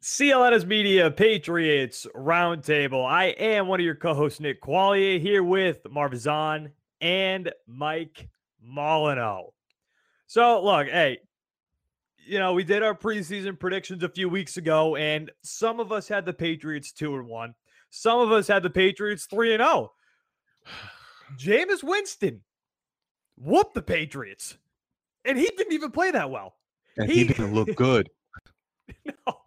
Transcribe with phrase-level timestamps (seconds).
[0.00, 3.04] CLNS Media Patriots Roundtable.
[3.04, 6.70] I am one of your co-hosts, Nick Quaglia, here with Marv Ezhan
[7.00, 8.28] and Mike
[8.64, 9.52] Molyneaux.
[10.28, 11.18] So, look, hey,
[12.24, 16.06] you know, we did our preseason predictions a few weeks ago, and some of us
[16.06, 17.54] had the Patriots two and one.
[17.90, 19.90] Some of us had the Patriots three and zero.
[20.64, 20.70] Oh.
[21.36, 22.42] Jameis Winston
[23.36, 24.58] whooped the Patriots,
[25.24, 26.54] and he didn't even play that well.
[26.96, 28.08] And he, he didn't look good.
[29.04, 29.37] no,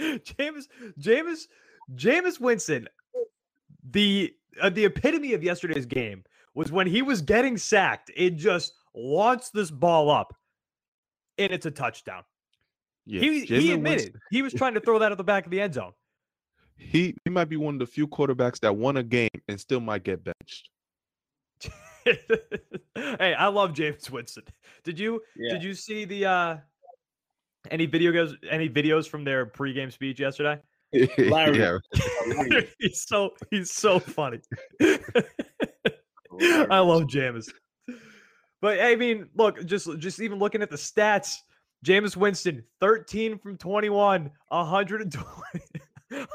[0.00, 1.48] Jameis, James,
[1.94, 2.88] James Winston,
[3.88, 8.10] the uh, the epitome of yesterday's game was when he was getting sacked.
[8.16, 10.34] It just launched this ball up,
[11.38, 12.22] and it's a touchdown.
[13.06, 14.20] Yeah, he, he admitted Winston.
[14.30, 15.92] he was trying to throw that at the back of the end zone.
[16.76, 19.80] He he might be one of the few quarterbacks that won a game and still
[19.80, 20.70] might get benched.
[22.04, 24.44] hey, I love Jameis Winston.
[24.84, 25.54] Did you yeah.
[25.54, 26.56] did you see the uh
[27.70, 30.58] any videos any videos from their pregame speech yesterday?
[31.18, 31.58] Larry.
[31.58, 31.78] yeah.
[32.78, 34.40] he's so he's so funny.
[34.80, 37.48] I love Jameis.
[38.60, 41.36] But I mean, look, just just even looking at the stats,
[41.84, 45.60] Jameis Winston, 13 from 21, 120,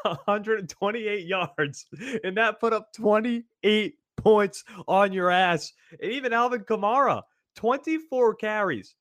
[0.03, 1.85] 128 yards,
[2.23, 5.71] and that put up 28 points on your ass.
[6.01, 7.21] And even Alvin Kamara,
[7.55, 8.95] 24 carries,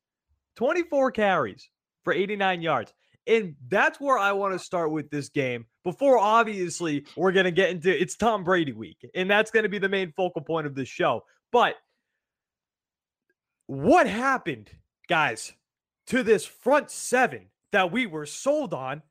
[0.56, 1.70] 24 carries
[2.04, 2.92] for 89 yards.
[3.26, 7.50] And that's where I want to start with this game before obviously we're going to
[7.50, 8.98] get into it's Tom Brady week.
[9.14, 11.24] And that's going to be the main focal point of this show.
[11.50, 11.76] But
[13.66, 14.70] what happened,
[15.08, 15.52] guys,
[16.08, 19.02] to this front seven that we were sold on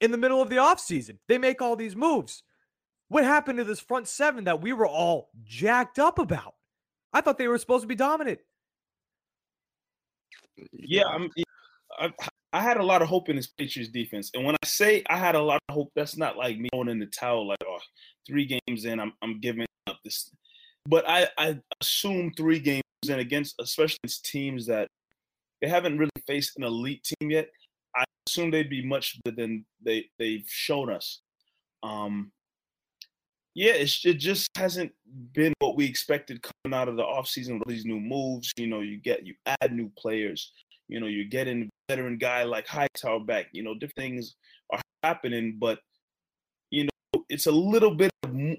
[0.00, 1.18] in the middle of the offseason?
[1.28, 2.42] They make all these moves.
[3.08, 6.54] What happened to this front seven that we were all jacked up about?
[7.12, 8.40] I thought they were supposed to be dominant.
[10.72, 11.30] Yeah, I'm,
[12.52, 15.16] I, had a lot of hope in this Patriots defense, and when I say I
[15.16, 17.48] had a lot of hope, that's not like me going in the towel.
[17.48, 17.78] Like, oh,
[18.26, 20.30] three games in, I'm I'm giving up this.
[20.88, 24.88] But I I assume three games in against, especially teams that
[25.60, 27.48] they haven't really faced an elite team yet.
[27.94, 31.20] I assume they'd be much better than they they've shown us.
[31.82, 32.32] Um,
[33.54, 34.92] yeah, it just hasn't
[35.32, 38.52] been what we expected coming out of the offseason with these new moves.
[38.58, 40.52] You know, you get you add new players.
[40.88, 43.46] You know, you're getting veteran guy like Hightower back.
[43.52, 44.36] You know, different things
[44.70, 45.80] are happening, but
[46.70, 48.56] you know, it's a little bit more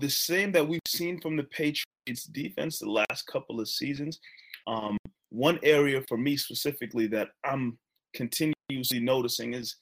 [0.00, 4.20] the same that we've seen from the Patriots defense the last couple of seasons.
[4.66, 4.98] Um,
[5.30, 7.78] one area for me specifically that I'm
[8.14, 9.76] continuously noticing is,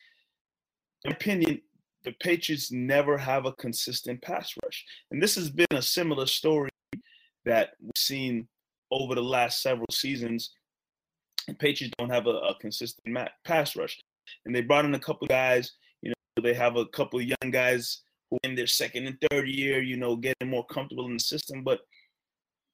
[1.04, 1.60] in opinion,
[2.04, 4.84] the Patriots never have a consistent pass rush.
[5.10, 6.70] And this has been a similar story
[7.44, 8.48] that we've seen
[8.90, 10.50] over the last several seasons.
[11.48, 13.98] The Patriots don't have a, a consistent pass rush.
[14.44, 15.72] And they brought in a couple guys,
[16.02, 19.82] you know, they have a couple young guys who in their second and third year,
[19.82, 21.64] you know, getting more comfortable in the system.
[21.64, 21.80] But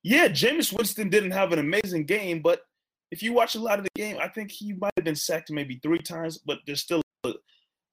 [0.03, 2.63] yeah, Jameis Winston didn't have an amazing game, but
[3.11, 5.51] if you watch a lot of the game, I think he might have been sacked
[5.51, 7.33] maybe three times, but there's still a,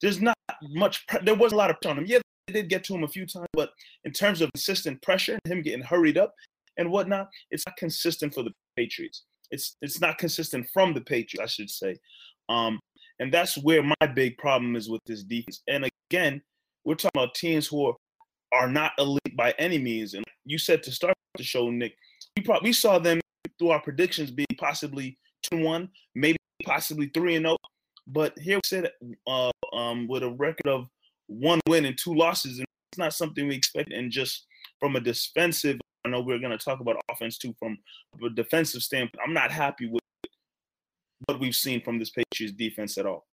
[0.01, 1.05] there's not much.
[1.23, 2.07] There wasn't a lot of pressure on him.
[2.07, 3.69] Yeah, they did get to him a few times, but
[4.03, 6.33] in terms of consistent pressure, and him getting hurried up
[6.77, 9.23] and whatnot, it's not consistent for the Patriots.
[9.51, 11.97] It's it's not consistent from the Patriots, I should say.
[12.49, 12.79] Um,
[13.19, 15.61] and that's where my big problem is with this defense.
[15.67, 16.41] And again,
[16.83, 17.95] we're talking about teams who are,
[18.53, 20.15] are not elite by any means.
[20.15, 21.93] And you said to start the show, Nick,
[22.35, 23.19] we probably we saw them
[23.59, 27.57] through our predictions being possibly two one, maybe possibly three and zero.
[27.61, 27.67] Oh.
[28.07, 28.91] But here we sit
[29.27, 30.87] uh, um, with a record of
[31.27, 33.93] one win and two losses, and it's not something we expect.
[33.93, 34.45] And just
[34.79, 37.53] from a defensive, I know we're going to talk about offense too.
[37.59, 37.77] From
[38.23, 40.01] a defensive standpoint, I'm not happy with
[41.25, 43.27] what we've seen from this Patriots defense at all.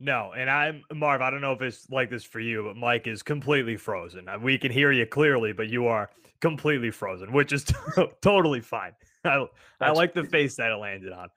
[0.00, 1.20] No, and I'm Marv.
[1.20, 4.28] I don't know if it's like this for you, but Mike is completely frozen.
[4.28, 6.10] Uh, We can hear you clearly, but you are
[6.40, 7.66] completely frozen, which is
[8.22, 8.92] totally fine.
[9.24, 9.46] I,
[9.78, 11.28] I like the face that it landed on.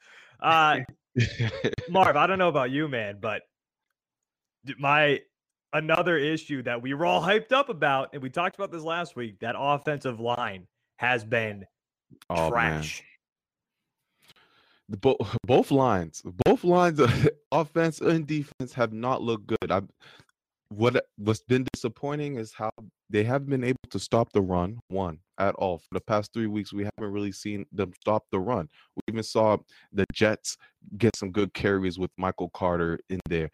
[0.42, 0.80] Uh,
[1.90, 3.42] Marv, I don't know about you, man, but
[4.80, 5.20] my
[5.74, 9.16] another issue that we were all hyped up about, and we talked about this last
[9.16, 10.68] week, that offensive line
[10.98, 11.66] has been
[12.30, 12.82] Oh, man.
[12.82, 13.04] trash.
[14.90, 15.18] The bo-
[15.48, 17.02] both lines, both lines,
[17.52, 19.72] offense and defense, have not looked good.
[19.72, 19.82] I,
[20.70, 22.72] what what's been disappointing is how
[23.10, 26.48] they haven't been able to stop the run one at all for the past three
[26.48, 26.74] weeks.
[26.74, 28.70] We haven't really seen them stop the run.
[28.96, 29.58] We even saw
[29.92, 30.58] the Jets
[30.98, 33.50] get some good carries with Michael Carter in there.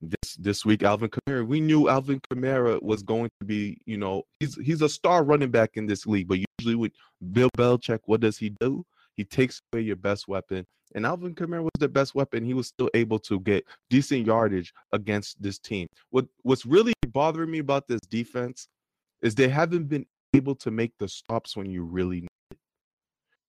[0.00, 1.46] This this week, Alvin Kamara.
[1.46, 5.50] We knew Alvin Kamara was going to be, you know, he's he's a star running
[5.50, 6.28] back in this league.
[6.28, 6.92] But usually with
[7.32, 8.84] Bill Belichick, what does he do?
[9.14, 10.66] He takes away your best weapon.
[10.94, 12.44] And Alvin Kamara was the best weapon.
[12.44, 15.88] He was still able to get decent yardage against this team.
[16.10, 18.68] What what's really bothering me about this defense
[19.22, 22.58] is they haven't been able to make the stops when you really need it.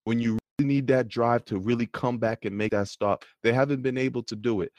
[0.05, 3.51] When you really need that drive to really come back and make that stop, they
[3.51, 4.71] haven't been able to do it.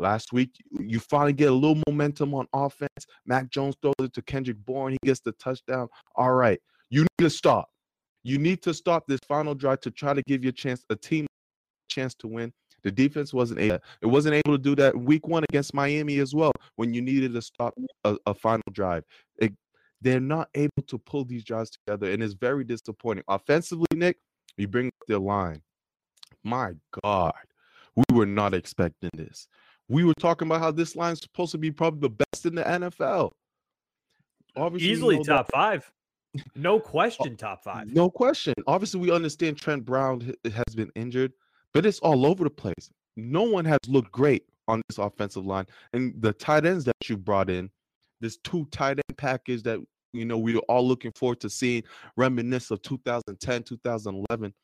[0.00, 3.06] Last week, you finally get a little momentum on offense.
[3.26, 4.92] Mac Jones throws it to Kendrick Bourne.
[4.92, 5.88] He gets the touchdown.
[6.16, 6.58] All right,
[6.88, 7.68] you need to stop.
[8.22, 11.26] You need to stop this final drive to try to give your chance a team
[11.88, 12.52] chance to win.
[12.82, 13.78] The defense wasn't able.
[14.00, 17.34] It wasn't able to do that week one against Miami as well when you needed
[17.34, 17.74] to stop
[18.04, 19.04] a, a final drive.
[19.38, 19.52] It,
[20.00, 23.24] they're not able to pull these drives together, and it's very disappointing.
[23.28, 24.16] Offensively, Nick,
[24.56, 25.60] you bring up their line.
[26.42, 26.72] My
[27.04, 27.34] God,
[27.96, 29.46] we were not expecting this.
[29.90, 32.54] We were talking about how this line is supposed to be probably the best in
[32.54, 33.32] the NFL.
[34.54, 35.92] Obviously, Easily know that- top five.
[36.54, 37.92] No uh, question, top five.
[37.92, 38.54] no question.
[38.68, 41.32] Obviously, we understand Trent Brown has been injured,
[41.74, 42.88] but it's all over the place.
[43.16, 47.16] No one has looked great on this offensive line, and the tight ends that you
[47.16, 47.68] brought in,
[48.20, 49.80] this two tight end package that
[50.12, 51.82] you know we are all looking forward to seeing,
[52.16, 54.54] reminisce of 2010, 2011.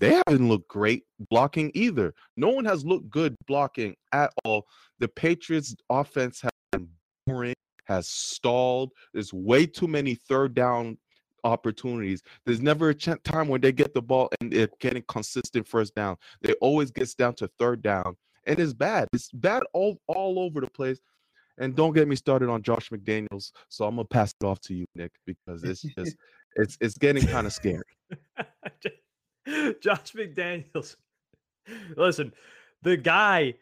[0.00, 2.14] They haven't looked great blocking either.
[2.36, 4.66] No one has looked good blocking at all.
[4.98, 6.88] The Patriots' offense has been
[7.26, 7.54] boring,
[7.84, 8.92] has stalled.
[9.12, 10.96] There's way too many third down
[11.44, 12.22] opportunities.
[12.46, 16.16] There's never a time when they get the ball and they're getting consistent first down.
[16.40, 18.16] They always gets down to third down,
[18.46, 19.08] and it's bad.
[19.12, 20.98] It's bad all all over the place.
[21.58, 23.52] And don't get me started on Josh McDaniels.
[23.68, 26.16] So I'm gonna pass it off to you, Nick, because it's just
[26.56, 27.82] it's it's getting kind of scary.
[29.80, 30.96] Josh McDaniels.
[31.96, 32.32] Listen,
[32.82, 33.54] the guy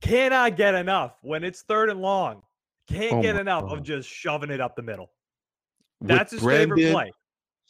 [0.00, 2.42] cannot get enough when it's third and long.
[2.88, 5.10] Can't Oh get my enough of just shoving it up the middle.
[6.00, 7.12] With That's his favorite play.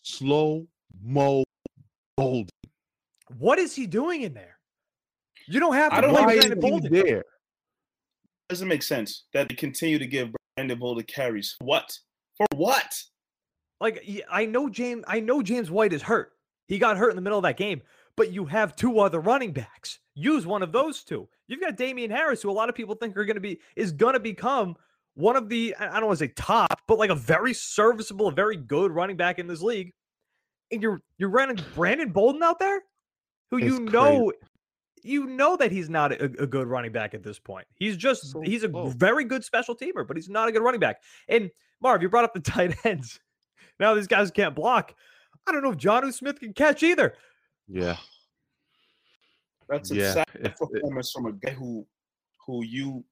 [0.03, 0.67] Slow
[1.03, 1.45] Mo
[2.17, 2.49] Bolden.
[3.39, 4.57] What is he doing in there?
[5.47, 6.93] You don't have to I don't play Why is Brandon Bolden.
[6.93, 7.25] there?
[8.49, 11.57] doesn't make sense that they continue to give Brandon Bolden carries.
[11.61, 11.91] What?
[12.37, 13.03] For what?
[13.81, 16.32] Like I know James, I know James White is hurt.
[16.73, 17.83] He got hurt in the middle of that game,
[18.17, 19.99] but you have two other running backs.
[20.15, 21.29] Use one of those two.
[21.47, 23.93] You've got Damien Harris, who a lot of people think are going to be is
[23.93, 24.77] going to become
[25.13, 28.33] one of the I don't want to say top, but like a very serviceable, a
[28.33, 29.93] very good running back in this league.
[30.71, 32.81] And you're you're running Brandon Bolden out there,
[33.51, 33.93] who It's you crazy.
[33.93, 34.33] know.
[35.03, 37.67] You know that he's not a, a good running back at this point.
[37.75, 40.81] He's just So he's a very good special teamer, but he's not a good running
[40.81, 41.03] back.
[41.29, 41.51] And
[41.83, 43.21] Marv, you brought up the tight ends.
[43.79, 44.95] Now these guys can't block.
[45.47, 47.15] I don't know if Jonnu Smith can catch either.
[47.69, 47.97] Yeah,
[49.69, 51.87] That's a Yeah, sad it's- it- performance from a guy who
[52.47, 53.05] who you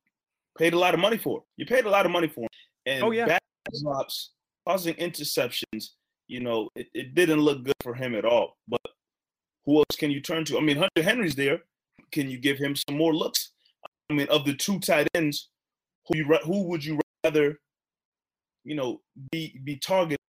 [0.59, 1.45] paid a lot of money for.
[1.57, 2.49] You paid a lot of money for him.
[2.87, 3.27] And Oh, yeah.
[3.27, 3.41] bad
[3.81, 4.33] drops,
[4.67, 5.91] causing interceptions,
[6.27, 8.59] you know, it, it didn't look good for him at all.
[8.67, 8.81] But
[9.65, 10.59] who else can you turn to?
[10.59, 11.63] I mean, Hunter Henry's there.
[12.11, 13.53] Can you give him some more looks?
[14.11, 15.49] I mean, of the two tight ends,
[16.09, 17.61] who you who would you rather,
[18.65, 20.20] you know, be be targeted more?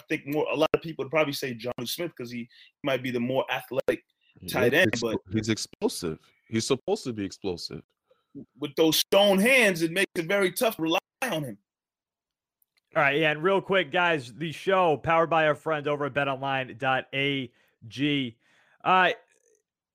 [0.00, 0.46] I think more.
[0.52, 2.48] A lot of people would probably say Jonnu Smith because he
[2.82, 4.02] might be the more athletic
[4.48, 6.18] Tight end, expl- but- he's explosive.
[6.48, 7.82] He's supposed to be explosive.
[8.60, 11.58] with those stone hands, it makes it very tough to rely on him.
[12.96, 16.14] All right, yeah, and real quick, guys, the show powered by our friends over at
[16.14, 17.50] betonline.ag.
[18.84, 19.10] Uh,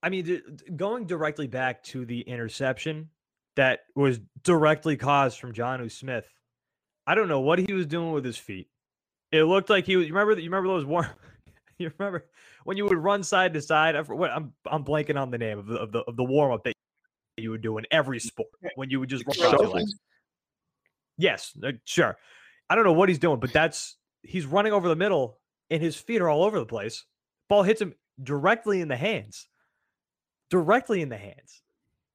[0.04, 3.10] I mean, d- d- going directly back to the interception
[3.56, 6.30] that was directly caused from Jonnu Smith.
[7.08, 8.68] I don't know what he was doing with his feet.
[9.36, 10.08] It looked like he was.
[10.08, 10.42] You remember that?
[10.42, 11.08] You remember those warm?
[11.78, 12.26] you remember
[12.64, 13.96] when you would run side to side?
[13.96, 16.54] I, what, I'm I'm blanking on the name of the of the, of the warm
[16.54, 16.74] up that
[17.38, 19.94] you would do in every sport when you would just run out your legs.
[21.18, 22.18] Yes, uh, sure.
[22.70, 25.40] I don't know what he's doing, but that's he's running over the middle
[25.70, 27.06] and his feet are all over the place.
[27.50, 29.48] Ball hits him directly in the hands.
[30.50, 31.62] Directly in the hands.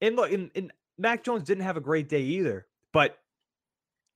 [0.00, 3.19] And look, and, and Mac Jones didn't have a great day either, but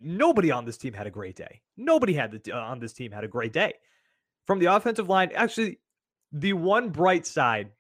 [0.01, 1.61] nobody on this team had a great day.
[1.77, 3.75] Nobody had the, uh, on this team had a great day.
[4.47, 5.79] From the offensive line, actually,
[6.33, 7.71] the one bright side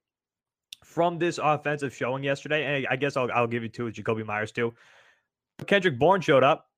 [0.82, 4.24] from this offensive showing yesterday, and I guess I'll, I'll give you two with Jakobi
[4.24, 4.74] Meyers too.
[5.58, 6.68] But Kendrick Bourne showed up.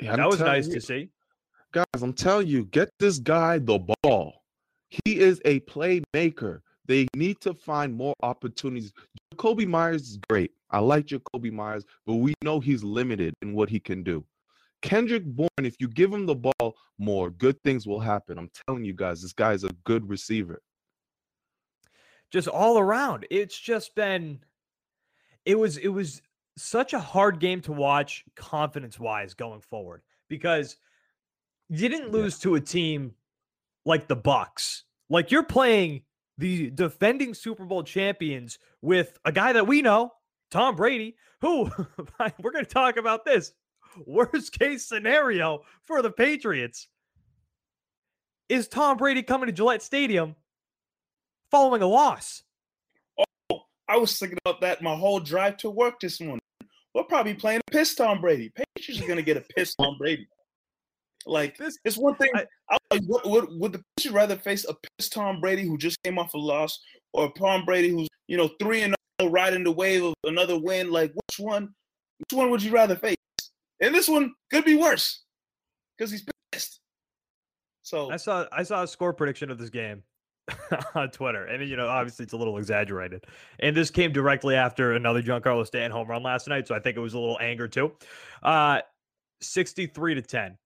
[0.00, 1.08] Yeah, that was nice you, to see.
[1.72, 1.84] guys.
[2.02, 4.42] I'm telling you, get this guy the ball.
[4.88, 6.60] He is a playmaker.
[6.86, 8.92] They need to find more opportunities.
[9.34, 10.52] Jakobi Meyers is great.
[10.70, 14.24] I like Jakobi Meyers, but we know he's limited in what he can do.
[14.82, 18.36] Kendrick Bourne, if you give him the ball more, good things will happen.
[18.38, 20.60] I'm telling you guys, this guy is a good receiver.
[22.30, 23.26] Just all around.
[23.30, 24.40] It's just been
[25.46, 26.20] it was it was
[26.56, 30.76] such a hard game to watch confidence wise going forward because
[31.68, 32.20] you didn't Yeah.
[32.20, 33.14] lose to a team
[33.84, 34.84] like the Bucks.
[35.08, 36.02] Like you're playing
[36.38, 40.12] the defending Super Bowl champions with a guy that we know,
[40.50, 41.64] Tom Brady, who
[42.40, 43.52] we're going to talk about this.
[44.06, 46.88] Worst case scenario for the Patriots
[48.48, 50.34] is Tom Brady coming to Gillette Stadium
[51.50, 52.42] following a loss.
[53.50, 56.40] Oh, I was thinking about that my whole drive to work this morning.
[56.94, 58.50] We're probably playing a piss Tom Brady.
[58.50, 60.28] Patriots are gonna get a piss Tom Brady.
[61.26, 62.30] Like This it's one thing.
[62.34, 65.76] I- I, like, would, would, would the Patriots rather face a piss Tom Brady who
[65.78, 66.80] just came off a loss,
[67.12, 70.90] or Tom Brady who's you know three and zero riding the wave of another win?
[70.90, 71.74] Like which one?
[72.18, 73.16] Which one would you rather face?
[73.80, 75.22] And this one could be worse
[75.96, 76.80] because he's pissed.
[77.82, 80.02] So I saw I saw a score prediction of this game
[80.94, 83.26] on Twitter, and you know, obviously it's a little exaggerated.
[83.60, 86.96] And this came directly after another Giancarlo Stanton home run last night, so I think
[86.96, 87.92] it was a little anger too.
[88.42, 88.80] Uh,
[89.42, 90.56] sixty-three to ten.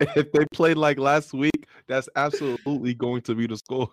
[0.00, 3.90] if they played like last week, that's absolutely going to be the score.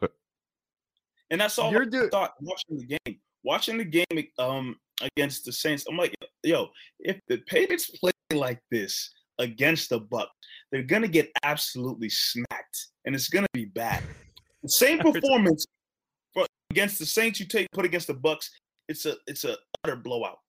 [1.31, 3.19] And that's all You're I do- thought watching the game.
[3.43, 8.59] Watching the game um against the Saints, I'm like, yo, if the Patriots play like
[8.71, 10.31] this against the Bucks,
[10.71, 14.01] they're gonna get absolutely smacked, and it's gonna be bad.
[14.63, 15.65] The same performance
[16.33, 18.49] for, against the Saints you take put against the Bucks,
[18.89, 20.39] it's a it's a utter blowout.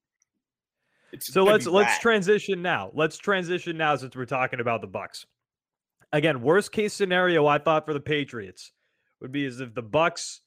[1.16, 2.00] It's So let's let's bad.
[2.00, 2.90] transition now.
[2.92, 5.24] Let's transition now since we're talking about the Bucks.
[6.12, 8.72] Again, worst case scenario I thought for the Patriots
[9.20, 10.42] would be as if the Bucks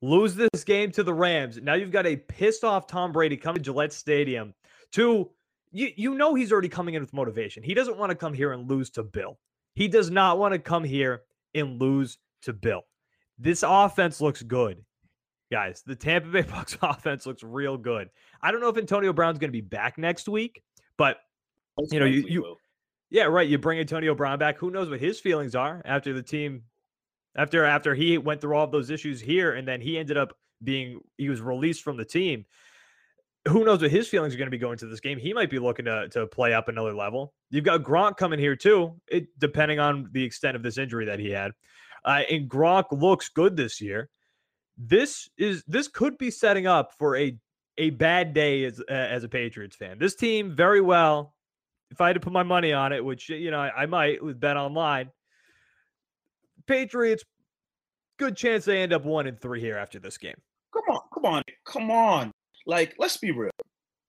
[0.00, 1.58] lose this game to the Rams.
[1.60, 4.54] Now you've got a pissed off Tom Brady coming to Gillette Stadium
[4.92, 5.30] to
[5.72, 7.64] you you know he's already coming in with motivation.
[7.64, 9.38] He doesn't want to come here and lose to Bill.
[9.74, 11.22] He does not want to come here
[11.54, 12.82] and lose to Bill.
[13.38, 14.84] This offense looks good.
[15.50, 18.08] Guys, the Tampa Bay Bucks offense looks real good.
[18.40, 20.62] I don't know if Antonio Brown's going to be back next week,
[20.96, 21.18] but
[21.90, 22.56] you know, you- you-
[23.12, 23.48] yeah, right.
[23.48, 24.56] You bring Antonio Brown back.
[24.58, 26.62] Who knows what his feelings are after the team,
[27.36, 30.36] after after he went through all of those issues here, and then he ended up
[30.62, 32.44] being he was released from the team.
[33.48, 35.18] Who knows what his feelings are going to be going to this game?
[35.18, 37.34] He might be looking to to play up another level.
[37.50, 39.00] You've got Gronk coming here too.
[39.08, 41.50] It depending on the extent of this injury that he had,
[42.04, 44.08] uh, and Gronk looks good this year.
[44.82, 47.36] This is this could be setting up for a
[47.76, 49.98] a bad day as as a Patriots fan.
[49.98, 51.34] This team very well
[51.90, 54.22] if I had to put my money on it, which you know I, I might
[54.22, 55.10] with Bet Online,
[56.66, 57.24] Patriots,
[58.18, 60.36] good chance they end up one and three here after this game.
[60.72, 62.30] Come on, come on, come on.
[62.66, 63.50] Like, let's be real.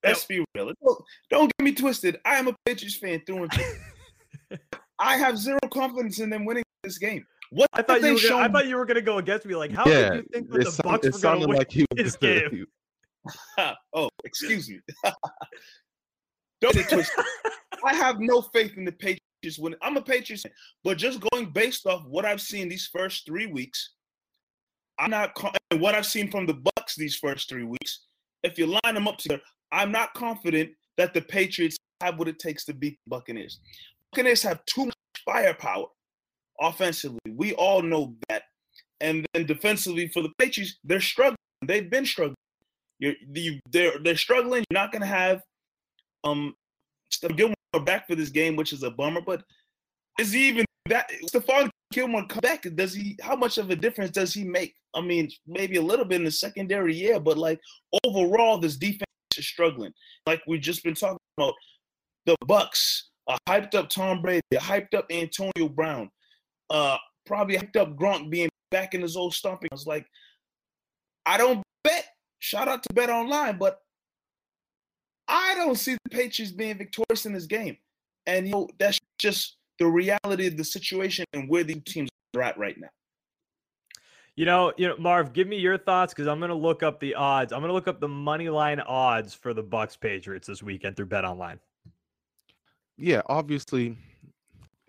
[0.03, 0.71] Let's be real.
[0.83, 2.19] Don't, don't get me twisted.
[2.25, 4.57] I am a Patriots fan through and through.
[4.99, 7.25] I have zero confidence in them winning this game.
[7.51, 9.55] What I thought you were gonna, I thought you were gonna go against me.
[9.55, 11.57] Like, how yeah, could you think that the sound- Bucks were gonna sounded win?
[11.57, 12.65] like he this was game?
[13.93, 14.79] oh, excuse me.
[16.61, 17.25] don't get twisted.
[17.85, 19.77] I have no faith in the Patriots winning.
[19.81, 20.53] I'm a Patriots fan,
[20.83, 23.91] but just going based off what I've seen these first three weeks,
[24.97, 25.35] I'm not.
[25.35, 28.05] co- and what I've seen from the Bucks these first three weeks.
[28.43, 29.41] If you line them up together,
[29.73, 33.59] I'm not confident that the Patriots have what it takes to beat the Buccaneers.
[34.11, 35.85] Buccaneers have too much firepower
[36.61, 37.19] offensively.
[37.29, 38.43] We all know that.
[38.99, 41.37] And then defensively for the Patriots, they're struggling.
[41.65, 42.35] They've been struggling.
[42.99, 44.63] You're, you, they're they're struggling.
[44.69, 45.41] You're not going to have
[46.23, 46.53] um
[47.11, 49.21] Stephon Gilmore back for this game, which is a bummer.
[49.21, 49.43] But
[50.19, 51.09] is he even that?
[51.33, 52.65] Stephon Gilmore come back?
[52.75, 53.17] Does he?
[53.21, 54.75] How much of a difference does he make?
[54.93, 57.17] I mean, maybe a little bit in the secondary, yeah.
[57.17, 57.59] But like
[58.05, 59.05] overall, this defense
[59.37, 59.93] is struggling.
[60.27, 61.53] Like we've just been talking about,
[62.25, 66.09] the Bucks, a hyped up Tom Brady, a hyped up Antonio Brown,
[66.71, 69.69] uh, probably hyped up Gronk being back in his old stomping.
[69.71, 70.07] I was like,
[71.25, 72.05] I don't bet.
[72.39, 73.81] Shout out to Bet Online, but
[75.27, 77.77] I don't see the Patriots being victorious in this game.
[78.25, 82.41] And you know, that's just the reality of the situation and where these teams are
[82.41, 82.89] at right now.
[84.35, 86.99] You know, you know, Marv, give me your thoughts because I'm going to look up
[86.99, 87.51] the odds.
[87.51, 90.95] I'm going to look up the money line odds for the Bucks Patriots this weekend
[90.95, 91.59] through Bet Online.
[92.97, 93.97] Yeah, obviously,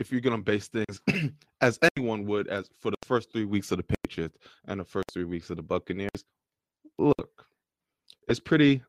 [0.03, 1.01] if you're going to base things
[1.61, 5.07] as anyone would, as for the first three weeks of the Patriots and the first
[5.13, 6.25] three weeks of the Buccaneers,
[6.99, 7.47] look,
[8.29, 8.83] it's pretty,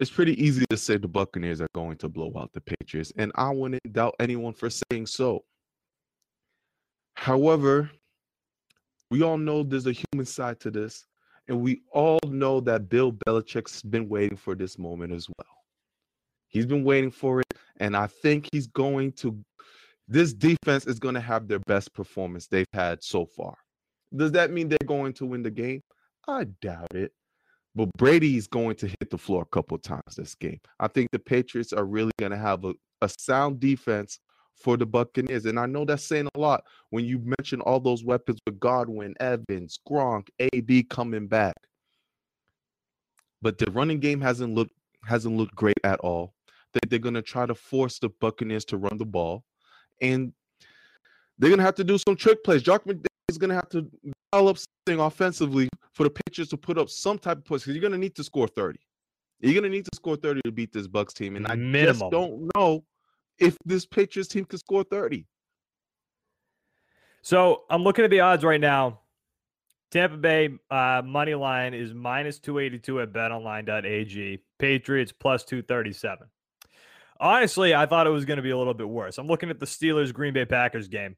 [0.00, 3.32] it's pretty easy to say the Buccaneers are going to blow out the Patriots, and
[3.34, 5.44] I wouldn't doubt anyone for saying so.
[7.14, 7.90] However,
[9.10, 11.04] we all know there's a human side to this,
[11.48, 15.56] and we all know that Bill Belichick's been waiting for this moment as well.
[16.46, 19.36] He's been waiting for it, and I think he's going to.
[20.08, 23.54] This defense is going to have their best performance they've had so far.
[24.16, 25.82] Does that mean they're going to win the game?
[26.26, 27.12] I doubt it.
[27.74, 30.58] But Brady's going to hit the floor a couple times this game.
[30.80, 32.72] I think the Patriots are really going to have a,
[33.02, 34.18] a sound defense
[34.54, 35.46] for the Buccaneers.
[35.46, 39.14] And I know that's saying a lot when you mention all those weapons with Godwin,
[39.20, 41.54] Evans, Gronk, AB coming back.
[43.40, 44.72] But the running game hasn't looked
[45.04, 46.34] hasn't looked great at all.
[46.72, 49.44] That they're going to try to force the Buccaneers to run the ball,
[50.00, 50.32] and
[51.38, 52.62] they're going to have to do some trick plays.
[52.62, 53.88] Josh McDaniels is going to have to
[54.32, 57.80] develop something offensively for the Patriots to put up some type of push because you're
[57.80, 58.78] going to need to score 30.
[59.40, 62.00] You're going to need to score 30 to beat this Bucks team, and I Minimum.
[62.00, 62.84] just don't know
[63.38, 65.26] if this Patriots team could score 30.
[67.22, 69.00] So I'm looking at the odds right now.
[69.90, 74.42] Tampa Bay uh, money line is minus 282 at betonline.ag.
[74.58, 76.26] Patriots plus 237.
[77.20, 79.18] Honestly, I thought it was going to be a little bit worse.
[79.18, 81.16] I'm looking at the Steelers Green Bay Packers game.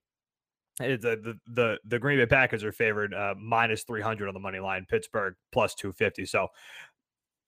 [0.80, 4.60] A, the, the the Green Bay Packers are favored uh, minus 300 on the money
[4.60, 4.86] line.
[4.88, 6.24] Pittsburgh plus 250.
[6.24, 6.48] So,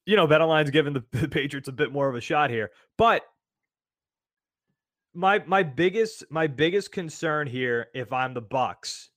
[0.05, 2.71] you know, BetOnline's giving the, the Patriots a bit more of a shot here.
[2.99, 3.23] But
[5.15, 9.11] my my biggest my biggest concern here if I'm the Bucks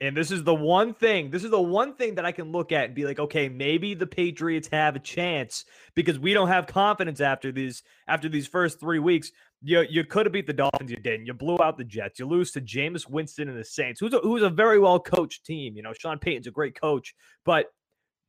[0.00, 2.72] and this is the one thing this is the one thing that I can look
[2.72, 6.66] at and be like okay maybe the Patriots have a chance because we don't have
[6.66, 9.30] confidence after these after these first 3 weeks
[9.62, 12.26] you you could have beat the Dolphins you didn't you blew out the Jets you
[12.26, 15.76] lose to Jameis Winston and the Saints who's a, who's a very well coached team
[15.76, 17.14] you know Sean Payton's a great coach
[17.44, 17.66] but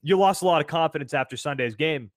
[0.01, 2.11] you lost a lot of confidence after Sunday's game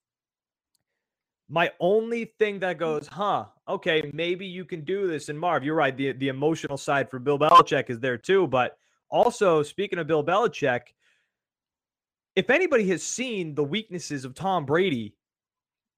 [1.49, 5.31] my only thing that goes, huh, okay, maybe you can do this.
[5.31, 5.96] And Marv, you're right.
[5.96, 8.46] The, the emotional side for Bill Belichick is there too.
[8.46, 8.77] But
[9.11, 10.81] also, speaking of Bill Belichick,
[12.37, 15.14] if anybody has seen the weaknesses of Tom Brady,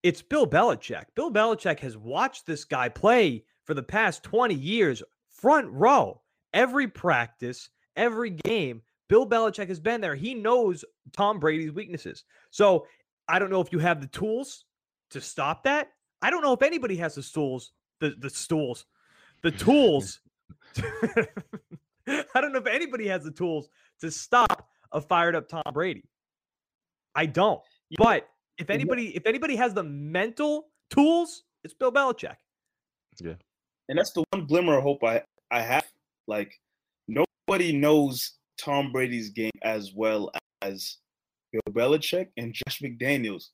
[0.03, 1.05] it's Bill Belichick.
[1.15, 6.21] Bill Belichick has watched this guy play for the past 20 years, front row,
[6.55, 8.83] every practice, every game.
[9.09, 10.15] Bill Belichick has been there.
[10.15, 12.25] He knows Tom Brady's weaknesses.
[12.51, 12.87] So
[13.29, 14.65] I don't know if you have the tools
[15.11, 15.89] to stop that.
[16.23, 18.87] I don't know if anybody has the stools, the the stools,
[19.43, 20.21] the tools.
[22.35, 23.69] I don't know if anybody has the tools
[24.01, 26.05] to stop a fired up Tom Brady.
[27.15, 27.61] I don't.
[27.99, 32.37] But if anybody if anybody has the mental tools, it's Bill Belichick.
[33.21, 33.35] Yeah.
[33.89, 35.87] And that's the one glimmer of hope I I have.
[36.27, 36.55] Like
[37.09, 40.31] nobody knows Tom Brady's game as well
[40.63, 40.99] as
[41.53, 43.47] Bill Belichick and Josh McDaniels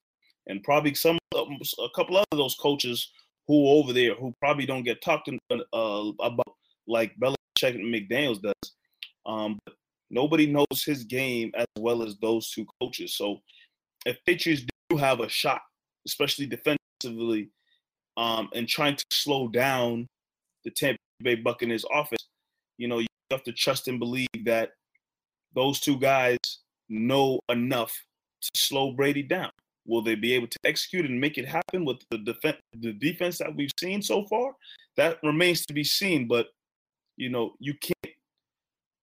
[0.47, 3.11] and probably some a couple of those coaches
[3.47, 6.47] who over there who probably don't get talked in, uh, about
[6.87, 8.73] like Belichick and McDaniels does.
[9.25, 9.75] Um, but
[10.11, 13.17] nobody knows his game as well as those two coaches.
[13.17, 13.41] So
[14.05, 15.63] if Patriots do have a shot,
[16.07, 17.51] especially defensively,
[18.17, 20.07] um, and trying to slow down
[20.65, 22.29] the Tampa Bay Buccaneers offense,
[22.79, 24.71] you know, you have to trust and believe that
[25.55, 26.39] those two guys
[26.89, 27.93] know enough
[28.43, 29.51] to slow Brady down.
[29.87, 33.39] Will they be able to execute and make it happen with the defense, the defense
[33.39, 34.53] that we've seen so far?
[34.97, 36.27] That remains to be seen.
[36.27, 36.49] But
[37.17, 38.15] you know, you can't.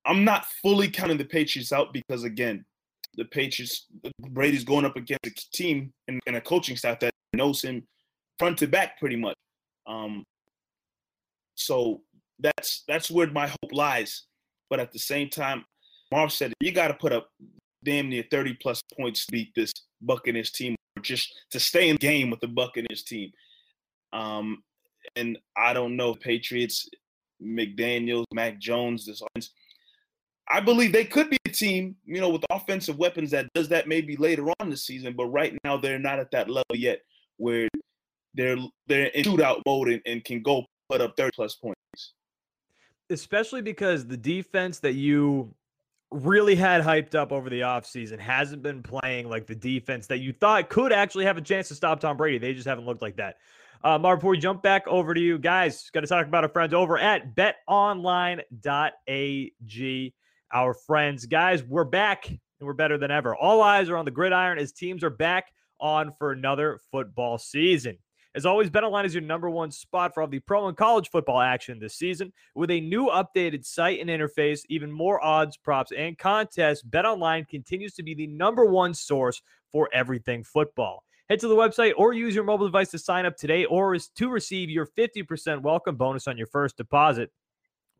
[0.06, 2.66] I'm not fully counting the Patriots out because again,
[3.16, 3.88] the Patriots,
[4.20, 7.84] Brady's going up against a team and, and a coaching staff that knows him
[8.40, 9.36] front to back pretty much.
[9.88, 10.24] Um,
[11.56, 12.02] so
[12.40, 14.24] that's that's where my hope lies.
[14.70, 15.66] But at the same time,
[16.12, 17.30] Marv said you got to put up
[17.84, 19.72] damn near 30 plus points to beat this
[20.02, 23.32] Buccaneers team, or just to stay in game with the Buccaneers team.
[24.12, 24.64] Um,
[25.16, 26.90] and I don't know Patriots,
[27.42, 29.52] McDaniels, Mac Jones, this offense.
[30.50, 33.88] I believe they could be a team, you know, with offensive weapons that does that
[33.88, 37.02] maybe later on the season, but right now they're not at that level yet
[37.38, 37.70] where
[38.34, 42.14] they're they're in shootout mode and, and can go put up 30 plus points.
[43.10, 45.54] Especially because the defense that you
[46.12, 50.32] really had hyped up over the offseason hasn't been playing like the defense that you
[50.32, 52.38] thought could actually have a chance to stop Tom Brady.
[52.38, 53.38] They just haven't looked like that.
[53.84, 56.50] Uh, Marv, before we jump back over to you guys, got to talk about our
[56.50, 58.46] friends over at betonline.ag.
[60.54, 61.26] our friends.
[61.26, 63.36] Guys, we're back and we're better than ever.
[63.36, 67.98] All eyes are on the gridiron as teams are back on for another football season.
[68.36, 71.42] As always, BetOnline is your number one spot for all the pro and college football
[71.42, 72.32] action this season.
[72.56, 77.96] With a new updated site and interface, even more odds, props, and contests, BetOnline continues
[77.96, 79.42] to be the number one source
[79.74, 81.04] for everything football.
[81.30, 84.30] Head to the website or use your mobile device to sign up today or to
[84.30, 87.32] receive your 50% welcome bonus on your first deposit.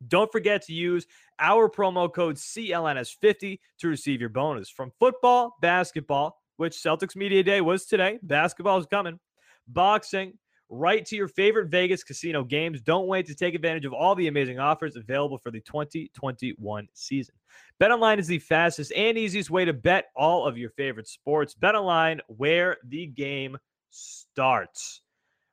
[0.08, 1.06] Don't forget to use
[1.38, 4.68] our promo code CLNS50 to receive your bonus.
[4.68, 9.18] From football, basketball, which Celtics Media Day was today, basketball is coming,
[9.66, 10.34] boxing,
[10.68, 12.80] right to your favorite Vegas casino games.
[12.80, 17.34] Don't wait to take advantage of all the amazing offers available for the 2021 season.
[17.80, 21.54] BetOnline is the fastest and easiest way to bet all of your favorite sports.
[21.54, 23.56] BetOnline, where the game
[23.90, 25.02] starts.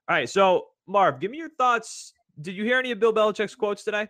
[0.08, 2.14] All right, so Marv, give me your thoughts.
[2.40, 4.08] Did you hear any of Bill Belichick's quotes today?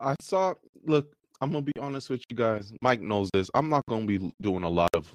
[0.00, 0.54] I saw.
[0.84, 2.72] Look, I'm gonna be honest with you guys.
[2.82, 3.50] Mike knows this.
[3.54, 5.14] I'm not gonna be doing a lot of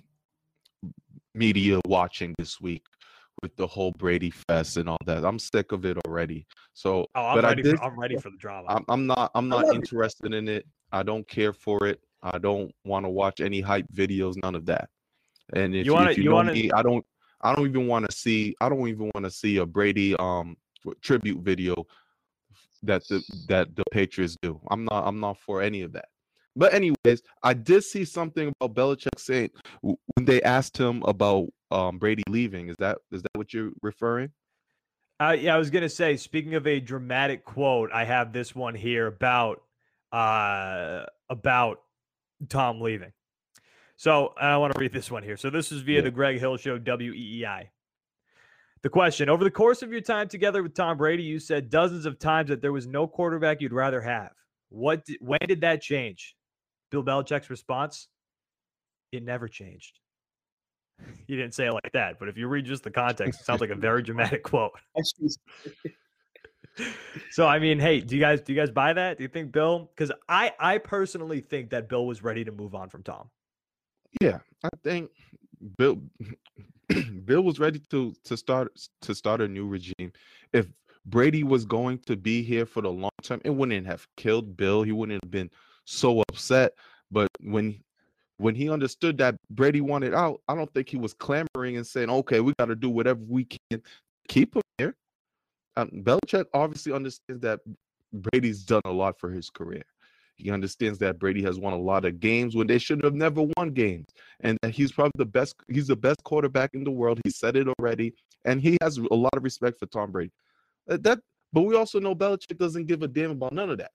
[1.35, 2.83] media watching this week
[3.43, 5.23] with the whole Brady fest and all that.
[5.23, 6.47] I'm sick of it already.
[6.73, 7.61] So, oh, I'm but ready.
[7.61, 8.67] I did, for, I'm ready for the drama.
[8.69, 9.29] I'm, I'm not.
[9.35, 10.65] I'm not interested in it.
[10.91, 11.99] I don't care for it.
[12.23, 14.41] I don't want to watch any hype videos.
[14.41, 14.89] None of that.
[15.53, 16.53] And if you, wanna, if you, you know wanna...
[16.53, 17.05] me, I don't.
[17.41, 18.55] I don't even want to see.
[18.61, 20.55] I don't even want to see a Brady um
[21.01, 21.75] tribute video
[22.81, 24.59] that the that the Patriots do.
[24.71, 25.05] I'm not.
[25.05, 26.05] I'm not for any of that.
[26.55, 29.49] But anyways, I did see something about Belichick saying
[29.81, 32.69] when they asked him about um, Brady leaving.
[32.69, 34.31] Is that is that what you're referring?
[35.19, 36.15] Uh, yeah, I was gonna say.
[36.17, 39.63] Speaking of a dramatic quote, I have this one here about
[40.11, 41.81] uh, about
[42.49, 43.11] Tom leaving.
[43.95, 45.37] So I want to read this one here.
[45.37, 46.01] So this is via yeah.
[46.01, 47.69] the Greg Hill Show, WEEI.
[48.83, 52.05] The question: Over the course of your time together with Tom Brady, you said dozens
[52.05, 54.31] of times that there was no quarterback you'd rather have.
[54.69, 55.05] What?
[55.05, 56.35] Did, when did that change?
[56.93, 58.07] Bill Belichick's response:
[59.11, 59.99] It never changed.
[61.27, 63.61] He didn't say it like that, but if you read just the context, it sounds
[63.61, 64.73] like a very dramatic quote.
[67.31, 69.17] so I mean, hey, do you guys do you guys buy that?
[69.17, 69.89] Do you think Bill?
[69.95, 73.31] Because I I personally think that Bill was ready to move on from Tom.
[74.21, 75.09] Yeah, I think
[75.77, 75.99] Bill
[77.25, 80.11] Bill was ready to to start to start a new regime.
[80.53, 80.67] If
[81.05, 84.83] Brady was going to be here for the long term, it wouldn't have killed Bill.
[84.83, 85.49] He wouldn't have been
[85.85, 86.73] so upset.
[87.11, 87.79] But when
[88.37, 92.09] when he understood that Brady wanted out, I don't think he was clamoring and saying,
[92.09, 93.81] "Okay, we got to do whatever we can
[94.27, 94.95] keep him here."
[95.75, 97.59] Um, Belichick obviously understands that
[98.11, 99.83] Brady's done a lot for his career.
[100.35, 103.45] He understands that Brady has won a lot of games when they should have never
[103.55, 104.05] won games,
[104.39, 105.55] and that he's probably the best.
[105.67, 107.19] He's the best quarterback in the world.
[107.23, 108.13] He said it already,
[108.45, 110.31] and he has a lot of respect for Tom Brady.
[110.89, 111.19] Uh, that,
[111.53, 113.91] but we also know Belichick doesn't give a damn about none of that.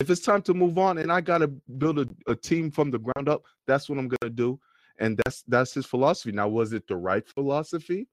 [0.00, 2.90] If it's time to move on and I got to build a, a team from
[2.90, 4.58] the ground up, that's what I'm gonna do,
[4.98, 6.32] and that's that's his philosophy.
[6.32, 8.08] Now, was it the right philosophy?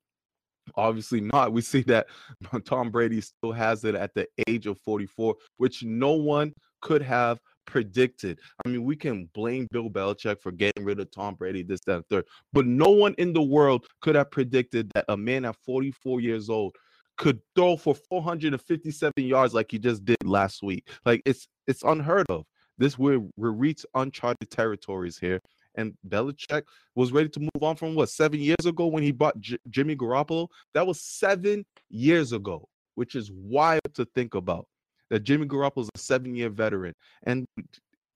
[0.76, 1.52] Obviously not.
[1.52, 2.08] We see that
[2.66, 7.40] Tom Brady still has it at the age of 44, which no one could have
[7.66, 8.40] predicted.
[8.66, 11.96] I mean, we can blame Bill Belichick for getting rid of Tom Brady, this, that,
[11.96, 15.56] and third, but no one in the world could have predicted that a man at
[15.66, 16.76] 44 years old
[17.18, 20.88] could throw for 457 yards like he just did last week.
[21.06, 22.46] Like it's it's unheard of.
[22.78, 25.40] This we're we're reached uncharted territories here.
[25.76, 26.64] And Belichick
[26.96, 29.96] was ready to move on from what seven years ago when he bought J- Jimmy
[29.96, 30.48] Garoppolo.
[30.74, 34.68] That was seven years ago, which is wild to think about.
[35.10, 37.46] That Jimmy Garoppolo is a seven-year veteran, and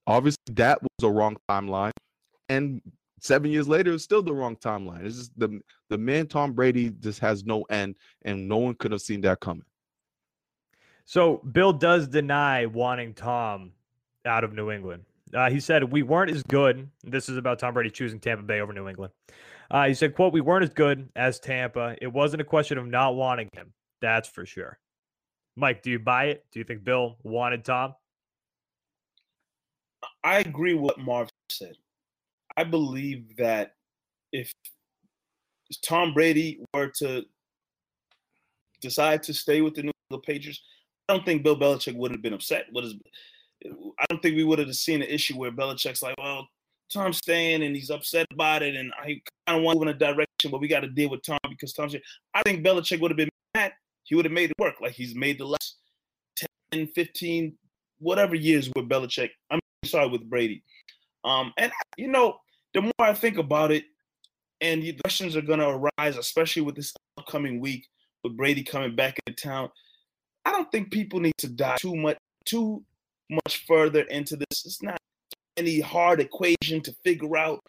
[0.07, 1.91] obviously that was a wrong timeline.
[2.49, 2.81] And
[3.19, 5.05] seven years later, it's still the wrong timeline.
[5.05, 8.91] It's just the the man Tom Brady just has no end, and no one could
[8.91, 9.65] have seen that coming.
[11.05, 13.71] So Bill does deny wanting Tom
[14.25, 15.05] out of New England.
[15.33, 16.89] Uh, he said we weren't as good.
[17.03, 19.13] This is about Tom Brady choosing Tampa Bay over New England.
[19.69, 21.95] Uh, he said, "quote We weren't as good as Tampa.
[22.01, 23.73] It wasn't a question of not wanting him.
[24.01, 24.79] That's for sure."
[25.55, 26.45] Mike, do you buy it?
[26.51, 27.95] Do you think Bill wanted Tom?
[30.23, 31.75] I agree with what Marv said.
[32.57, 33.73] I believe that
[34.33, 34.51] if
[35.83, 37.23] Tom Brady were to
[38.81, 40.61] decide to stay with the New England Patriots,
[41.07, 42.65] I don't think Bill Belichick would have been upset.
[42.71, 42.95] What is
[43.65, 46.47] I don't think we would have seen an issue where Belichick's like, well,
[46.93, 49.95] Tom's staying and he's upset about it, and I kind of want to go in
[49.95, 51.95] a direction, but we got to deal with Tom because Tom's.
[52.33, 53.73] I think Belichick would have been mad.
[54.03, 55.77] He would have made it work like he's made the last
[56.71, 57.57] 10, 15,
[57.99, 59.31] whatever years with Belichick.
[59.51, 60.63] I'm sorry with Brady.
[61.25, 62.37] Um, and you know,
[62.77, 63.85] the more I think about it,
[64.61, 67.87] and the questions are going to arise, especially with this upcoming week
[68.23, 69.69] with Brady coming back into town.
[70.45, 72.83] I don't think people need to dive too much too
[73.31, 74.63] much further into this.
[74.65, 74.97] It's not
[75.57, 77.61] any hard equation to figure out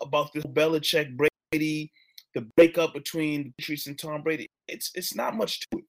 [0.00, 1.16] about this Belichick
[1.50, 1.90] Brady,
[2.34, 4.46] the breakup between Patriots and Tom Brady.
[4.68, 5.84] It's it's not much to it.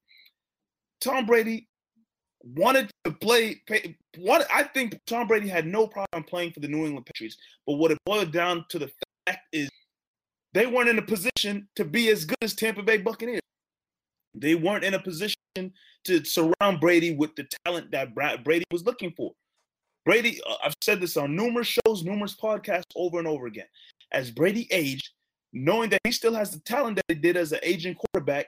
[1.02, 1.68] Tom Brady
[2.54, 3.62] wanted to play.
[4.18, 7.74] What I think Tom Brady had no problem playing for the New England Patriots, but
[7.76, 8.92] what it boiled down to the
[9.28, 9.70] fact is
[10.54, 13.42] they weren't in a position to be as good as Tampa Bay Buccaneers.
[14.34, 19.14] They weren't in a position to surround Brady with the talent that Brady was looking
[19.16, 19.34] for.
[20.06, 23.66] Brady, uh, I've said this on numerous shows, numerous podcasts over and over again.
[24.12, 25.10] As Brady aged,
[25.52, 28.48] knowing that he still has the talent that he did as an aging quarterback,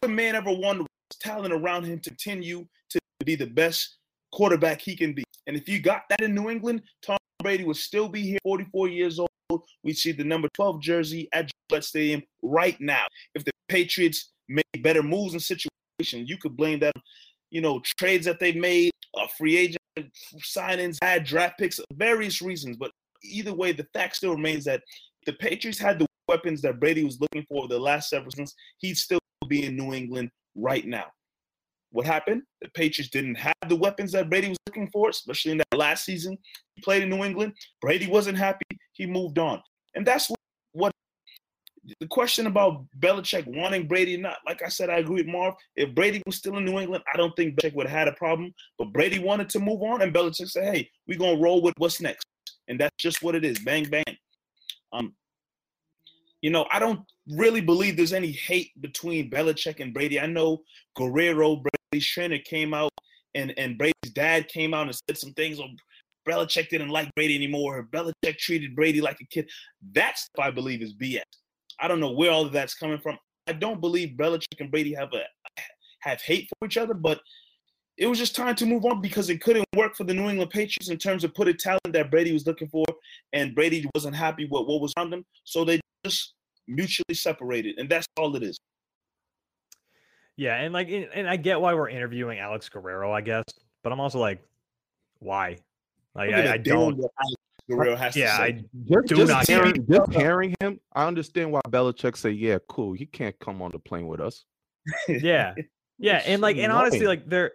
[0.00, 0.86] the man ever wanted
[1.20, 3.96] talent around him to continue to be the best
[4.32, 5.24] quarterback he can be.
[5.46, 8.88] And if you got that in New England, Tom Brady would still be here, 44
[8.88, 9.30] years old.
[9.82, 13.04] We see the number 12 jersey at Gillette Stadium right now.
[13.34, 16.94] If the Patriots made better moves in situations, you could blame that,
[17.50, 19.82] you know, trades that they made, uh, free agent
[20.38, 22.76] signings, had draft picks, various reasons.
[22.76, 24.82] But either way, the fact still remains that
[25.26, 28.54] the Patriots had the weapons that Brady was looking for the last several seasons.
[28.78, 31.06] He'd still be in New England right now.
[31.92, 32.42] What happened?
[32.62, 36.04] The Patriots didn't have the weapons that Brady was looking for, especially in that last
[36.04, 36.36] season.
[36.74, 37.52] He played in New England.
[37.80, 38.64] Brady wasn't happy.
[38.94, 39.62] He moved on.
[39.94, 40.38] And that's what,
[40.72, 40.92] what
[42.00, 45.54] the question about Belichick wanting Brady not, like I said, I agree with Marv.
[45.76, 48.12] If Brady was still in New England, I don't think Belichick would have had a
[48.12, 48.54] problem.
[48.78, 51.74] But Brady wanted to move on, and Belichick said, hey, we're going to roll with
[51.76, 52.24] what's next.
[52.68, 53.58] And that's just what it is.
[53.58, 54.16] Bang, bang.
[54.94, 55.14] Um,
[56.40, 60.18] you know, I don't really believe there's any hate between Belichick and Brady.
[60.18, 60.62] I know
[60.96, 61.62] Guerrero,
[62.00, 62.90] Trainer, came out
[63.34, 65.76] and, and Brady's dad came out and said some things on
[66.28, 67.88] Belichick didn't like Brady anymore.
[67.92, 69.50] Belichick treated Brady like a kid.
[69.92, 71.22] That's I believe is BS.
[71.80, 73.18] I don't know where all of that's coming from.
[73.46, 75.22] I don't believe Belichick and Brady have a
[76.00, 77.20] have hate for each other, but
[77.98, 80.50] it was just time to move on because it couldn't work for the New England
[80.50, 82.84] Patriots in terms of putting talent that Brady was looking for,
[83.32, 85.24] and Brady wasn't happy with what was around him.
[85.44, 86.34] So they just
[86.66, 88.58] mutually separated, and that's all it is.
[90.42, 93.44] Yeah, and like, and I get why we're interviewing Alex Guerrero, I guess,
[93.84, 94.42] but I'm also like,
[95.20, 95.58] why?
[96.16, 97.00] Like, I, I don't.
[97.70, 101.52] Guerrero has yeah, to I Just, do just not hearing, just hearing him, I understand
[101.52, 102.92] why Belichick say, "Yeah, cool.
[102.92, 104.44] He can't come on the plane with us."
[105.08, 105.54] yeah,
[105.98, 107.20] yeah, and like, and honestly, annoying.
[107.20, 107.52] like, there,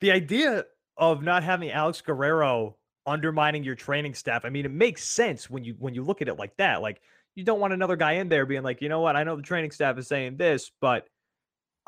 [0.00, 0.66] the idea
[0.96, 4.44] of not having Alex Guerrero undermining your training staff.
[4.44, 6.80] I mean, it makes sense when you when you look at it like that.
[6.80, 7.00] Like,
[7.34, 9.16] you don't want another guy in there being like, you know what?
[9.16, 11.08] I know the training staff is saying this, but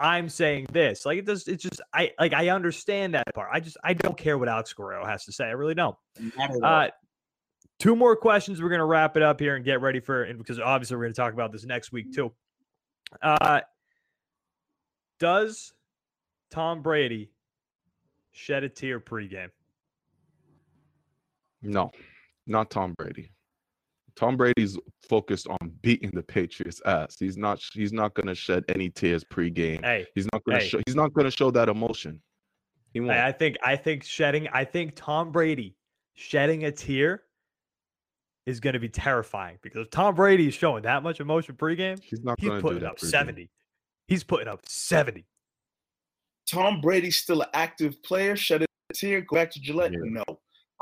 [0.03, 1.07] I'm saying this.
[1.07, 1.47] Like, it does.
[1.47, 3.49] It's just I like I understand that part.
[3.53, 5.45] I just I don't care what Alex Guerrero has to say.
[5.45, 5.97] I really don't.
[6.37, 6.65] Not at all.
[6.65, 6.89] Uh,
[7.79, 8.61] two more questions.
[8.61, 11.15] We're gonna wrap it up here and get ready for and because obviously we're gonna
[11.15, 12.33] talk about this next week too.
[13.23, 13.61] Uh,
[15.21, 15.73] does
[16.51, 17.31] Tom Brady
[18.33, 19.51] shed a tear pregame?
[21.63, 21.93] No,
[22.47, 23.31] not Tom Brady.
[24.17, 27.17] Tom Brady's focused on beating the Patriots' ass.
[27.19, 27.61] He's not.
[27.73, 29.85] He's not going to shed any tears pregame.
[29.85, 30.69] Hey, He's not going to hey.
[30.69, 30.81] show.
[30.87, 32.21] He's not going to show that emotion.
[32.93, 33.13] He won't.
[33.13, 34.49] I I think I think shedding.
[34.53, 35.77] I think Tom Brady
[36.15, 37.23] shedding a tear
[38.47, 42.01] is going to be terrifying because if Tom Brady is showing that much emotion pregame,
[42.03, 42.91] he's not he's going do putting that.
[42.91, 43.11] up pregame.
[43.11, 43.51] seventy.
[44.09, 45.25] He's putting up seventy.
[46.51, 48.37] Tom Brady's still an active player.
[48.37, 49.23] Shed a tear.
[49.23, 49.93] Go back to Gillette.
[49.93, 49.99] Yeah.
[50.05, 50.25] No.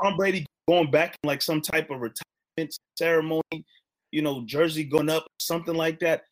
[0.01, 2.25] Tom Brady going back in like some type of retirement
[2.97, 3.65] ceremony,
[4.11, 6.23] you know, jersey going up, something like that.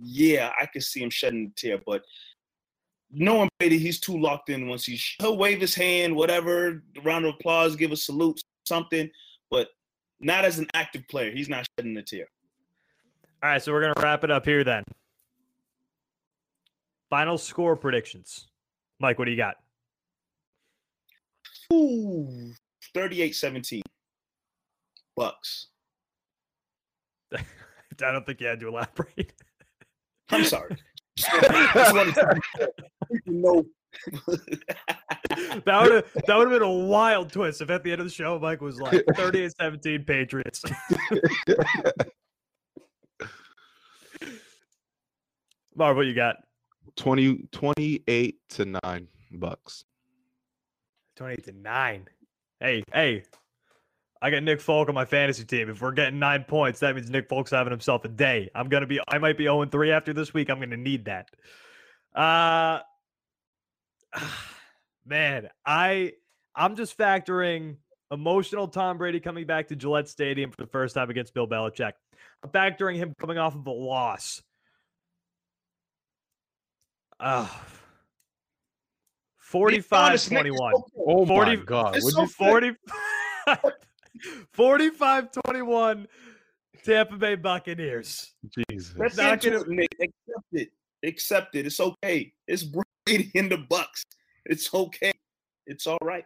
[0.00, 1.78] Yeah, I could see him shedding a tear.
[1.84, 2.02] But
[3.10, 4.68] knowing Brady, he's too locked in.
[4.68, 9.10] Once he he'll wave his hand, whatever, round of applause, give a salute, something.
[9.50, 9.68] But
[10.20, 11.30] not as an active player.
[11.30, 12.26] He's not shedding a tear.
[13.42, 14.84] All right, so we're gonna wrap it up here then.
[17.10, 18.48] Final score predictions.
[19.00, 19.56] Mike, what do you got?
[21.72, 22.52] Ooh,
[22.94, 23.82] 38-17.
[25.16, 25.68] Bucks.
[27.36, 29.32] I don't think you had to elaborate.
[30.30, 30.76] I'm sorry.
[31.16, 32.40] Just to
[33.26, 33.64] know.
[35.64, 38.06] that would have that would have been a wild twist if at the end of
[38.06, 40.62] the show Mike was like 38-17 Patriots.
[45.74, 46.36] Marv, what you got?
[46.96, 49.84] 20, 28 to nine bucks.
[51.16, 52.08] 28 to 9.
[52.60, 53.22] Hey, hey.
[54.20, 55.70] I got Nick Folk on my fantasy team.
[55.70, 58.50] If we're getting nine points, that means Nick Folk's having himself a day.
[58.54, 60.50] I'm gonna be I might be 0 3 after this week.
[60.50, 61.30] I'm gonna need that.
[62.14, 62.80] Uh
[65.06, 66.12] man, I
[66.54, 67.76] I'm just factoring
[68.10, 71.92] emotional Tom Brady coming back to Gillette Stadium for the first time against Bill Belichick.
[72.42, 74.42] I'm factoring him coming off of a loss.
[77.20, 77.48] Uh,
[79.38, 80.74] 45 honest, 21.
[80.96, 81.96] Oh 40 my god!
[81.96, 82.48] it's Would so you fair.
[82.50, 82.72] 40
[84.52, 86.06] 45 21
[86.84, 88.34] Tampa Bay Buccaneers.
[88.70, 88.94] Jesus.
[88.96, 89.88] That's not into gonna- Nick.
[90.00, 90.68] Accept it.
[91.04, 91.66] Accept it.
[91.66, 92.32] It's okay.
[92.46, 94.02] It's Brady in the Bucks.
[94.44, 95.12] It's okay.
[95.66, 96.24] It's all right.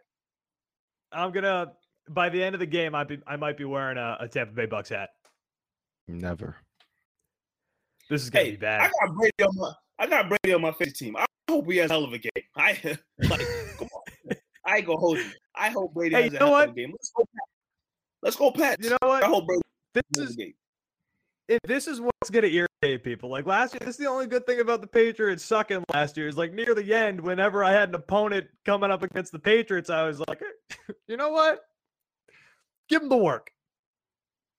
[1.12, 1.72] I'm gonna
[2.10, 4.52] by the end of the game, I be I might be wearing a, a Tampa
[4.54, 5.10] Bay Bucks hat.
[6.08, 6.56] Never.
[8.10, 8.90] This is gonna Hey, be I bad.
[9.00, 11.16] got Brady on my I got Brady on my fantasy team.
[11.16, 12.30] I hope he has a hell of a game.
[12.56, 12.72] I
[13.28, 13.46] like
[13.78, 14.36] come on.
[14.66, 15.24] I ain't gonna hold you.
[15.56, 16.90] I hope Brady Hey, has you a know hell of a game.
[16.92, 17.48] Let's go Pat.
[18.22, 18.82] Let's go Pat.
[18.82, 19.22] you know what?
[19.24, 19.34] I what?
[19.34, 19.62] hope Brady
[19.94, 20.54] This is game.
[21.48, 23.30] if this is what's gonna irritate people.
[23.30, 26.28] Like last year, this is the only good thing about the Patriots sucking last year.
[26.28, 29.90] Is like near the end, whenever I had an opponent coming up against the Patriots,
[29.90, 31.60] I was like, "Eh, you know what?
[32.88, 33.50] Give them the work.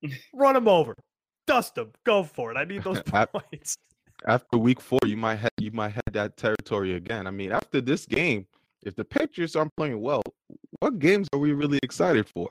[0.33, 0.95] Run them over.
[1.47, 1.91] Dust them.
[2.05, 2.57] Go for it.
[2.57, 3.77] I need those Ap- points.
[4.25, 7.27] After week four, you might have you might have that territory again.
[7.27, 8.45] I mean, after this game,
[8.83, 10.21] if the Patriots aren't playing well,
[10.79, 12.49] what games are we really excited for?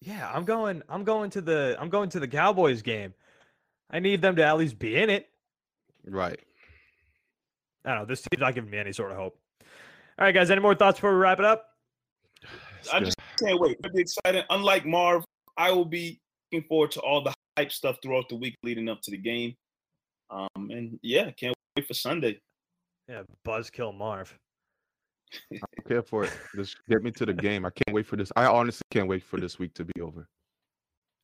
[0.00, 0.82] Yeah, I'm going.
[0.88, 1.76] I'm going to the.
[1.78, 3.14] I'm going to the Cowboys game.
[3.90, 5.28] I need them to at least be in it.
[6.06, 6.38] Right.
[7.84, 8.04] I don't know.
[8.04, 9.38] This team's not giving me any sort of hope.
[10.18, 10.50] All right, guys.
[10.50, 11.66] Any more thoughts before we wrap it up?
[12.92, 13.78] I just can't wait.
[13.82, 14.42] It'll be exciting.
[14.50, 15.24] Unlike Marv,
[15.56, 16.20] I will be
[16.52, 19.54] looking forward to all the hype stuff throughout the week leading up to the game.
[20.30, 22.40] Um, and yeah, can't wait for Sunday.
[23.08, 24.38] Yeah, Buzzkill Marv.
[25.52, 26.32] I don't care for it.
[26.56, 27.64] Just get me to the game.
[27.66, 28.30] I can't wait for this.
[28.36, 30.28] I honestly can't wait for this week to be over.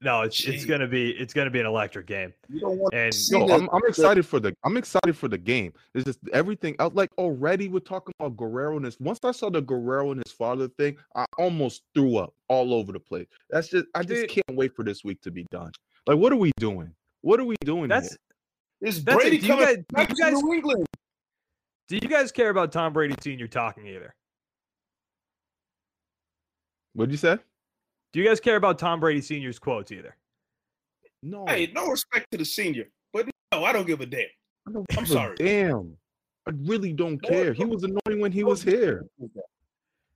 [0.00, 2.34] No, it's it's gonna be it's gonna be an electric game.
[2.50, 5.38] You don't want And No, the, I'm, I'm excited for the I'm excited for the
[5.38, 5.72] game.
[5.94, 6.92] It's just everything else.
[6.94, 9.00] Like already, we're talking about Guerrero and his.
[9.00, 12.92] Once I saw the Guerrero and his father thing, I almost threw up all over
[12.92, 13.26] the place.
[13.48, 14.28] That's just I just Dude.
[14.30, 15.70] can't wait for this week to be done.
[16.06, 16.92] Like, what are we doing?
[17.22, 17.88] What are we doing?
[17.88, 18.18] That's here?
[18.90, 19.20] Is that's it.
[19.20, 20.86] Brady Do you coming guys- back you to guys- New England?
[21.88, 24.14] Do you guys care about Tom Brady Senior talking either?
[26.94, 27.38] What'd you say?
[28.12, 30.16] Do you guys care about Tom Brady Senior's quotes either?
[31.22, 34.26] No, Hey, no respect to the senior, but no, I don't give a damn.
[34.68, 35.36] I don't I'm give a sorry.
[35.36, 35.96] Damn,
[36.46, 37.52] I really don't No, care.
[37.52, 39.04] He was annoying when he no was here.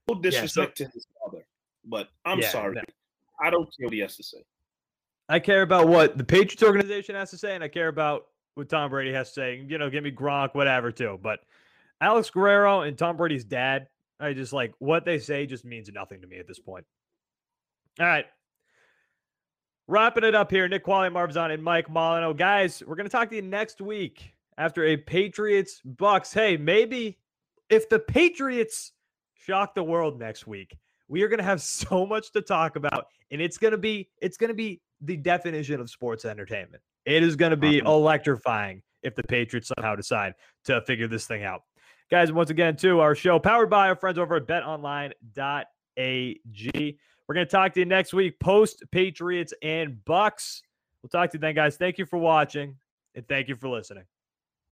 [0.07, 1.45] No disrespect to his father,
[1.85, 2.75] but I'm Yeah, sorry.
[2.75, 2.81] no.
[3.41, 4.43] I don't care what he has to say.
[5.27, 8.69] I care about what the Patriots organization has to say, and I care about what
[8.69, 9.65] Tom Brady has to say.
[9.67, 11.19] You know, give me Gronk, whatever, too.
[11.21, 11.39] But
[12.01, 13.87] Alex Guerrero and Tom Brady's dad,
[14.19, 16.85] I just like what they say just means nothing to me at this point.
[17.99, 18.25] All right.
[19.87, 22.37] Wrapping it up here, Nick Quaglia, Marvzon, and Mike Molyneaux.
[22.37, 26.31] Guys, we're going to talk to you next week after a Patriots Bucks.
[26.31, 27.17] Hey, maybe
[27.69, 28.91] if the Patriots
[29.33, 33.07] shock the world next week, we are going to have so much to talk about
[33.31, 36.81] and it's going to be it's going to be the definition of sports entertainment.
[37.05, 40.33] It is going to be electrifying if the Patriots somehow decide
[40.65, 41.63] to figure this thing out.
[42.09, 45.13] Guys, once again, to our show powered by our friends over at betonline.ag.
[47.27, 50.63] We're going to talk to you next week post Patriots and Bucks.
[51.03, 51.77] We'll talk to you then, guys.
[51.77, 52.75] Thank you for watching
[53.13, 54.05] and thank you for listening.